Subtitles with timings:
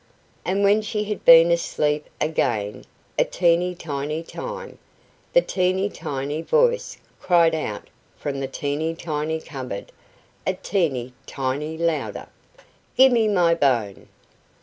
[0.43, 2.85] And when she had been asleep again
[3.19, 4.79] a teeny tiny time,
[5.33, 9.91] the teeny tiny voice cried out from the teeny tiny cupboard
[10.47, 12.29] a teeny tiny louder
[12.97, 14.07] "GIVE ME MY BONE!"